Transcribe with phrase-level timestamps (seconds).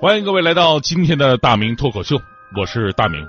[0.00, 2.16] 欢迎各位来到今天的大明脱口秀，
[2.56, 3.26] 我是大明。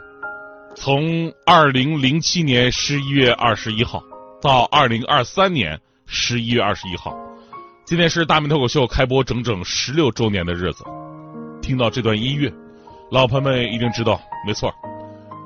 [0.76, 4.04] 从二零零七年十一月二十一号
[4.40, 7.18] 到二零二三年十一月二十一号，
[7.86, 10.84] 今天是大明脱口秀开播整整十六周年的日子。
[11.60, 12.54] 听到这段音乐，
[13.10, 14.72] 老朋友们一定知道，没错，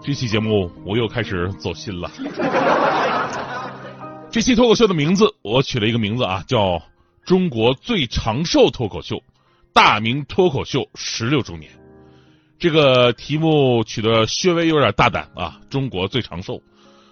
[0.04, 2.12] 这期节目我又开始走心了。
[4.30, 6.60] 这期脱口秀的名字我取了一个名字啊，叫
[7.24, 9.16] 《中国最长寿脱口秀》。
[9.74, 11.72] 大明脱口秀十六周年，
[12.60, 15.60] 这个题目取得稍微有点大胆啊！
[15.68, 16.62] 中国最长寿，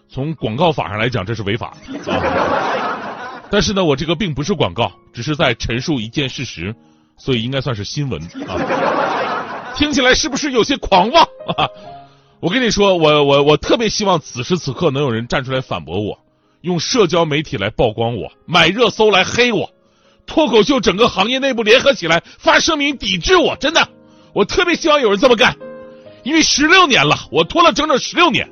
[0.07, 1.75] 从广告法上来讲这是违法
[2.07, 3.47] 啊。
[3.49, 6.75] 但是呢，我这个并不是广告，只是在陈述一件事实，
[7.17, 9.73] 所以应该算是新闻啊。
[9.75, 11.23] 听起来是不是有些狂妄
[11.57, 11.67] 啊？
[12.39, 16.19] 我跟你说，我我我特别希望此时此刻能有人站出来反驳我，
[16.61, 19.67] 用社交媒体来曝光我，买热搜来黑我。
[20.31, 23.89] 脱口秀整个行业内部联合起来发声明抵制我，真的，
[24.33, 25.57] 我特别希望有人这么干，
[26.23, 28.49] 因为十六年了，我拖了整整十六年，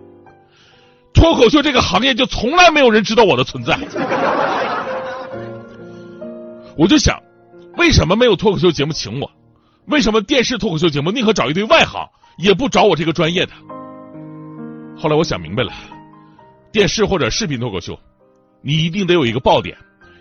[1.13, 3.80] 脱口秀这个行业就从来没有人知道我的存在，
[6.75, 7.17] 我就想，
[7.77, 9.31] 为什么没有脱口秀节目请我？
[9.85, 12.05] 为什么电视脱口秀节目宁可找一堆外行，
[12.38, 13.53] 也不找我这个专业的？
[14.97, 15.72] 后来我想明白了，
[16.73, 17.97] 电视或者视频脱口秀，
[18.61, 19.77] 你一定得有一个爆点。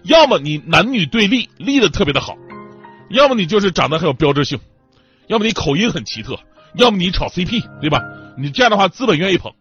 [0.08, 2.34] 要么你男女对立立的特别的好，
[3.10, 4.58] 要么你就是长得很有标志性，
[5.26, 6.40] 要么你口音很奇特，
[6.76, 8.02] 要么你炒 CP，对吧？
[8.38, 9.52] 你这样的话资本愿意捧，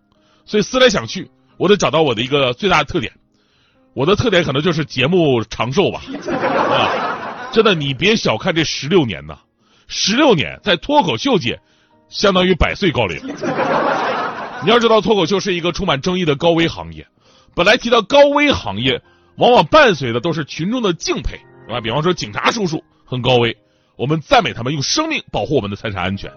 [0.46, 3.12] 所以思来想去，我得找到我的一个最大的特点。
[3.94, 9.38] 我的特点可能就是节目长寿吧， 啊，真的，你别小看这十六年呐，
[9.90, 11.60] 十六年在脱口秀界，
[12.08, 13.20] 相当于百岁高龄。
[14.64, 17.06] 你要知道，脱口秀是一个充满争议的高危行业，
[17.54, 19.02] 本来提到高危行业。
[19.38, 21.80] 往往伴随的都是群众的敬佩，是吧？
[21.80, 23.56] 比方说警察叔叔很高危，
[23.96, 26.30] 我们赞美他们用生命保护我们的财产安全；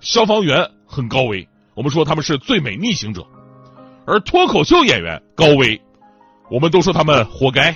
[0.00, 3.22] 消防员很高危，我们说他们是最美逆行者；
[4.06, 5.80] 而脱口秀演员高危，
[6.48, 7.74] 我们都说他们活该。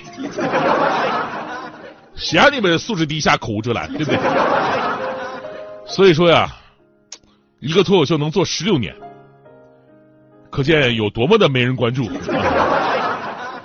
[2.14, 4.18] 谁让你们素质低下、口无遮拦，对不对？
[5.86, 6.54] 所以说呀，
[7.58, 8.94] 一个脱口秀能做十六年，
[10.50, 12.08] 可见有多么的没人关注。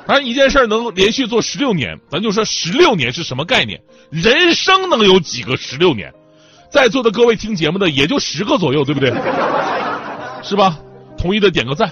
[0.07, 3.81] 当然，一件事能连续做十六年，咱就说十六年是什么概念？
[4.09, 6.13] 人生能有几个十六年？
[6.71, 9.11] 在座的各位听节目的也就十个左右，对不对？
[10.41, 10.79] 是吧？
[11.17, 11.91] 同意的点个赞。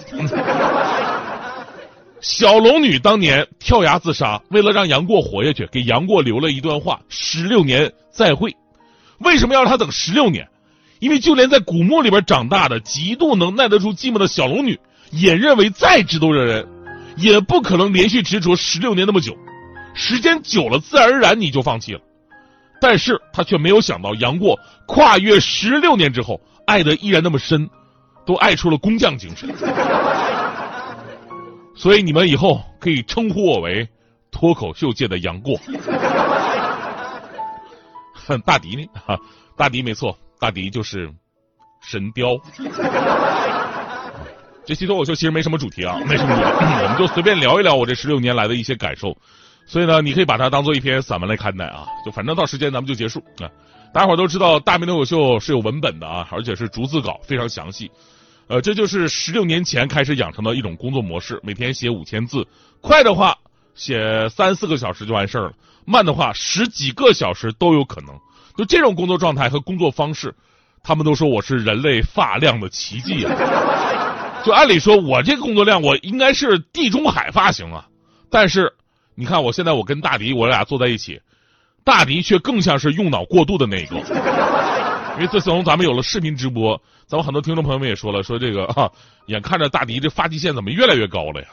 [2.22, 8.56] 小龙女当年跳崖自杀，为了让杨过活下去，给杨过留了一段话：十六年再会。
[9.18, 10.48] 为什么要让他等十六年？
[11.00, 14.80] 因为就连在古墓里边长大的、极度能耐得住寂寞的小龙女，
[15.12, 16.66] 也认为再知道的人。
[17.18, 19.38] 也不可能连续执着十六年那么久，
[19.94, 22.02] 时间久了，自然而然你就放弃了。
[22.82, 27.70] 但是他却没有想到，杨过跨越十六年之后，爱的依然那么深，
[28.26, 29.50] 都爱出了工匠精神。
[31.74, 33.88] 所以你们以后可以称呼我为
[34.32, 35.58] 脱口秀界的杨过。
[38.14, 38.88] 哼大迪呢？
[39.06, 39.18] 哈，
[39.56, 41.12] 大迪没错，大迪就是
[41.82, 42.38] 神雕。
[44.66, 49.16] 这期脱口秀其实没什么主题啊，没什么主题， 我们就随便聊一聊我这十六年来的一些感受。
[49.68, 53.50] 所以呢，你可以把它当做一篇散文来看待啊，就反正到时间咱们就结束啊。
[53.94, 57.90] 大家伙都知道，大明脱口秀是有文本的啊，而且是逐字稿，非常详细。
[58.48, 62.46] 呃，这就是十六年前开始养成的一种工作模式，每天写五千字，
[62.82, 63.36] 快的话
[63.74, 65.54] 写三四个小时就完事儿了，
[65.86, 68.10] 慢的话十几个小时都有可能。
[68.58, 70.36] 就这种工作状态和工作方式，
[70.84, 74.05] 他们都说我是人类发量的奇迹啊。
[74.46, 77.88] 就按理说，我这个工作量，我应该是地中海发型啊。
[78.30, 78.72] 但是，
[79.16, 81.20] 你看我现在我跟大迪，我俩坐在一起，
[81.84, 83.96] 大迪却更像是用脑过度的那个。
[85.16, 88.92] 因为自从咱们有了视频直播，咱们很多听众朋友们也说了，说这个啊，
[89.26, 91.48] 眼看着大迪这发际线怎么越来越高了呀？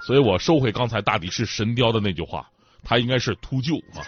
[0.00, 2.44] 所以我收回刚才大迪是神雕的那句话，
[2.82, 4.02] 他应该是秃鹫啊。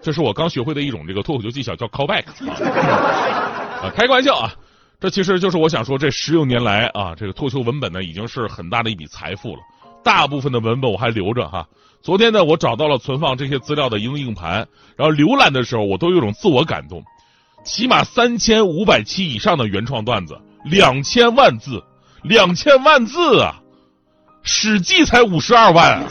[0.00, 4.54] 这是我刚学会的一种这个脱口秀技巧，叫 callback 啊， 开个玩笑啊。
[5.00, 9.60] 这其实就是我想说，这十六年来啊，这个脱口文本呢，已经是很大的一笔财富了。
[10.02, 11.64] 大部分的文本我还留着哈。
[12.02, 14.66] 昨天呢，我找到了存放这些资料的一个硬盘，
[14.96, 17.00] 然后浏览的时候，我都有种自我感动。
[17.64, 21.80] 起码三千五百期以上的原创段子，两千万字，
[22.22, 23.54] 两千万字啊！
[24.42, 26.08] 《史记》才五十二万啊！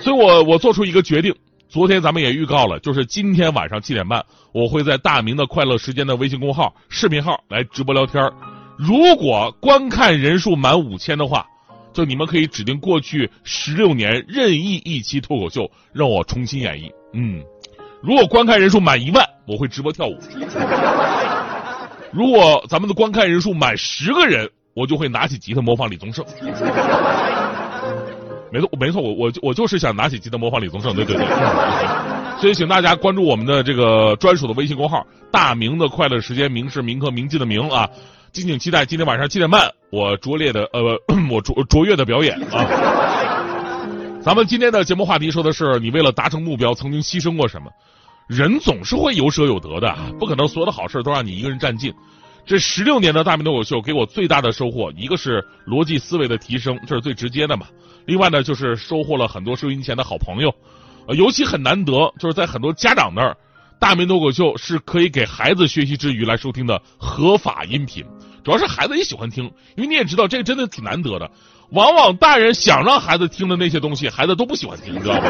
[0.00, 1.32] 所以我我做出一个决定，
[1.68, 8.32] 昨天咱们也预告了，就是今天晚上七点半，我会在大明的快乐时间的微信公号、视频号来直播聊天
[8.78, 11.46] 如果观看人数满五千的话，
[11.92, 16.90] 就你们可以指定过去十六年任意一期脱口秀，让我重新演绎。
[17.12, 17.44] 嗯，
[18.02, 20.18] 如果观看人数满一万，我会直播跳舞。
[22.10, 26.24] 如果咱们的观看人数满十个人，我就会拿起吉他模仿李宗盛。
[28.50, 30.94] 没错，没错，我我我就是想拿起吉他模仿李宗盛。
[30.94, 31.26] 对对对。
[32.40, 37.88] 所以，请大家关注我们的这个专属的微信公号“大明的快乐时间”，明是铭刻铭记的明啊。
[38.30, 41.00] 敬请期待今天晚上七点半，我拙劣的呃，
[41.30, 42.64] 我卓卓越的表演啊！
[44.22, 47.70] 咱们今天的节目话题说的是，你为了达成目标曾经牺牲过什么？
[48.28, 51.92] 人总是会有舍有得的，不可能所有的好事都让你一个人占尽。
[52.48, 57.66] 这十六年的大明脱口秀给我最大的收获，一个是逻辑思维的提升，这是最直接的嘛。
[58.06, 60.54] 另外呢，就是收获了很多收音前的好朋友，
[61.14, 63.36] 尤其很难得，就是在很多家长那儿。
[63.78, 68.02] 大明脱口秀是可以给孩子学习之余来收听的合法音频，
[68.42, 69.44] 主要是孩子也喜欢听，
[69.76, 71.30] 因为你也知道这个真的挺难得的。
[71.72, 75.22] 往往大人想让孩子听的那些东西，孩子都不喜欢听，你知道吗？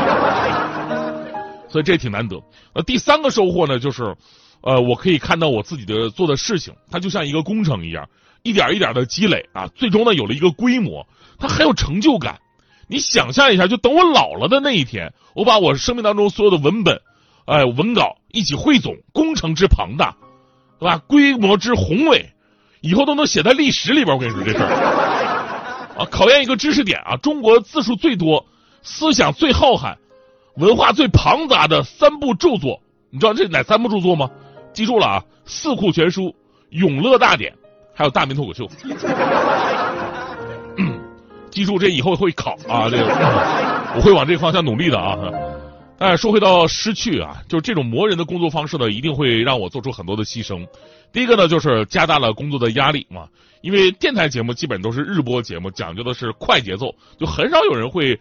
[1.68, 2.40] 所以这挺难得。
[2.74, 4.16] 呃，第三个收获呢，就是，
[4.60, 8.08] 呃，我可以看到我自己的做的事情，它就像一个工程一样，
[8.42, 11.06] 一点一点的积累啊，最终呢有了一个规模，
[11.38, 12.40] 它很有成就感。
[12.88, 17.00] 你想象一下，就等我老了的那一天，我把我生命当中所有的文本。
[17.44, 20.16] 哎，文稿一起汇总，工程之庞大，
[20.78, 20.98] 对吧？
[20.98, 22.32] 规模之宏伟，
[22.82, 24.14] 以后都能写在历史里边。
[24.14, 24.68] 我跟你说这事儿
[25.96, 27.16] 啊，考验一个知识点啊。
[27.16, 28.44] 中国字数最多、
[28.82, 29.96] 思想最浩瀚、
[30.56, 34.30] 文化最庞杂的三部著作，你知道这哪三部著作吗？
[34.78, 36.22] 记住了啊，《四库全书》
[36.70, 37.52] 《永乐大典》，
[37.92, 38.64] 还有《大明脱口秀》。
[41.50, 43.04] 记住这以后会考啊，这个
[43.96, 45.18] 我会往这个方向努力的啊。
[45.98, 50.64] 哎，说回到失去啊，就是这种磨人的工作方式呢，一定会让我做出很多的牺牲。
[51.12, 53.26] 第一个呢，就是加大了工作的压力嘛，
[53.62, 58.20] 因为电台节目基本都是日播节目，讲究的是快节奏，就很少有人会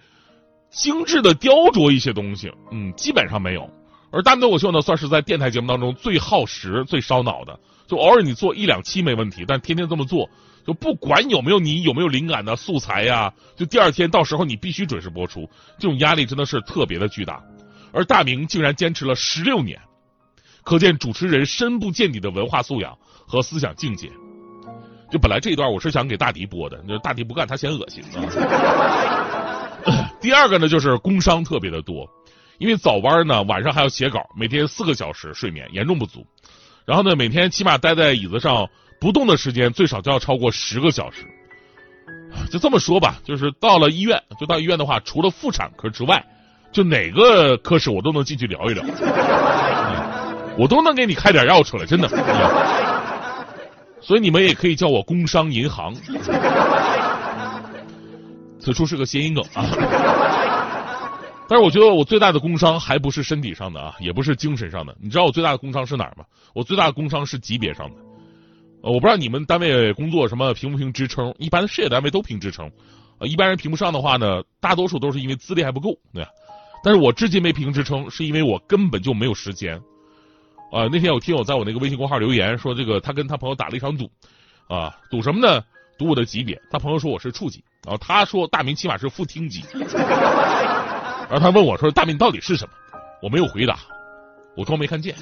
[0.71, 3.69] 精致的雕琢一些东西，嗯，基本上没有。
[4.11, 10.29] 而大明脱口秀呢，算是在电台节目当中最耗时、最烧脑的，就偶尔你做一两期没问题，但天天这么做，
[10.65, 17.41] 就不管有没有你有没有灵感的素材呀，就第二天到时候你必须准时播出，这种压力真的是特别的巨大。
[17.91, 19.79] 而大明竟然坚持了十六年，
[20.63, 24.11] 可见主持人深不见底的文化素养和思想境界。
[25.09, 28.03] 就本来这一段我是想给大迪播的，那大迪不干，他嫌恶心。
[30.19, 32.05] 第二个呢，就是工伤特别的多，
[32.57, 36.25] 因为早班呢晚上还要写稿，每天四个小时睡眠严重不足，
[36.85, 38.67] 然后呢每天起码待在椅子上
[38.99, 41.25] 不动的时间最少就要超过十个小时。
[42.51, 46.23] 就这么说吧，就是到了医院，就到医院的话，除了妇产科之外。
[46.69, 48.83] 就哪个科室我都能进去聊一聊，
[50.57, 52.09] 我都能给你开点药出来，真的。
[54.01, 55.95] 所以你们也可以叫我工商银行。
[58.59, 59.63] 此处是个谐音梗啊。
[61.49, 64.95] 但是我觉得我最大的工伤还不是身体上的啊，也不是精神上的。
[64.99, 66.25] 你知道我最大的工伤是哪儿吗？
[66.53, 67.95] 我最大的工伤是级别上的。
[68.83, 71.33] 呃，我不知道你们单位工作什么评不评职称？
[71.39, 72.69] 一般事业单位都评职称，
[73.19, 76.29] 呃，一般人评不上的话呢，大多数都是因为资历还不够，对吧？
[76.83, 79.77] 但是我至今没评职称，是因为我根本就没有时间。
[80.71, 84.11] 啊，那天有听友在我那个微信公号留言说，这个他跟他朋友打了一场赌，
[84.67, 85.63] 啊，赌什么呢？
[85.97, 86.61] 赌我的级别。
[86.69, 89.63] 他朋友说我是处级，然后他说大明起码是副厅级。
[91.29, 92.71] 然后他问我说大明到底是什么？
[93.21, 93.79] 我没有回答，
[94.55, 95.15] 我装没看见。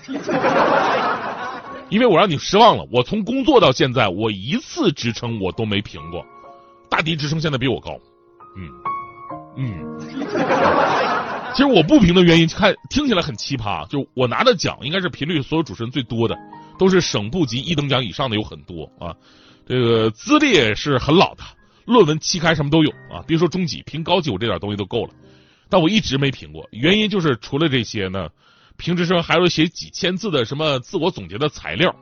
[1.90, 6.26] 因为我让你失望了，我从工作到现在，我一次职称我都没评过。
[6.90, 7.98] 大迪职称现在比我高，
[8.58, 8.70] 嗯
[9.58, 10.00] 嗯。
[11.54, 16.36] 其实我不评的原因，看听起来很奇葩，就我拿的奖应该是频率所有主持人最多的，
[16.78, 19.16] 都是省部级一等奖以上的有很多啊。
[19.68, 21.44] 这个资历也是很老的，
[21.86, 23.24] 论文、期刊什么都有啊。
[23.26, 25.12] 别说中级，评高级我这点东西都够了，
[25.70, 28.30] 但我一直没评过，原因就是除了这些呢，
[28.78, 31.96] 评职称还要写几千字的什么自我总结的材料。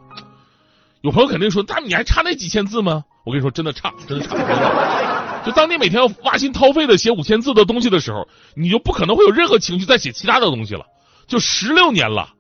[1.02, 3.04] 有朋友肯定说，那你还差那几千字吗？
[3.26, 5.44] 我跟你说，真的差，真的差。
[5.46, 10.86] 就当你每天要挖心掏肺的写五千字的东西的时候，你就不可能会有任何情绪再写其他的东西了。
[11.28, 12.34] 就十六年了，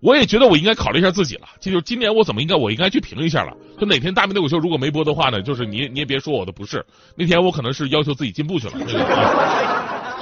[0.00, 1.46] 我也觉得我应该考虑一下自己了。
[1.60, 3.56] 这就是今年我怎么应该，我应该去评一下了。
[3.78, 6.84] 就哪天大明脱口秀如果没播的话呢，就是你你也别说我的不是。
[7.16, 8.74] 那天我可能是要求自己进步去了。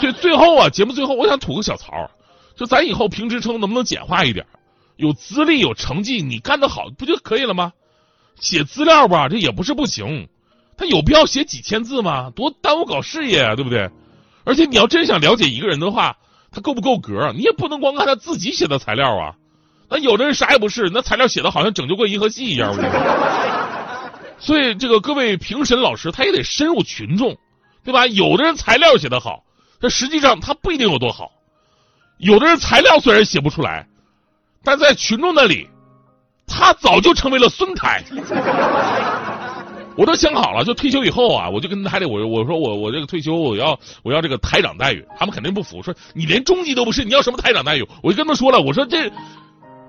[0.01, 2.11] 最最后啊，节目最后我想吐个小槽，
[2.57, 4.47] 就咱以后评职称能不能简化一点？
[4.97, 7.73] 有资历、有成绩，你干得好不就可以了吗？
[8.41, 10.29] 写资料吧，这也不是不行，
[10.77, 12.31] 他有必要写几千字吗？
[12.35, 13.91] 多耽误搞事业啊，对不对？
[14.45, 16.17] 而且你要真想了解一个人的话，
[16.51, 19.35] 他够不够格，你也不能光看他自己写的材料啊。
[19.91, 22.75] 那有的人啥也不是，那材料写的好像拯救过银河系一样。
[24.39, 27.37] 所以这个各位评审老师，他也得深入群众，
[27.85, 28.07] 对吧？
[28.07, 29.45] 有的人材料写得好，
[29.81, 31.33] 但实际上他不一定有多好。
[32.19, 33.87] 有的人材料虽然写不出来，
[34.63, 35.69] 但在群众那里。
[36.53, 38.03] 他早就成为了孙台，
[39.97, 47.87] 我都想好了，就退休以后啊，我就跟台里我我说我我这个退休我要我要这个台长待遇，他们肯定不服，说你连中级都不是，你要什么台长待遇？
[48.03, 49.09] 我就跟他说了，我说这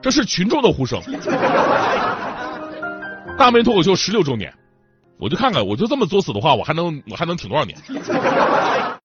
[0.03, 1.01] 这是群众的呼声。
[3.39, 4.53] 大明脱口秀十六周年，
[5.17, 7.75] 我就看看，我就这么作死的话，我还能我还能挺多少年？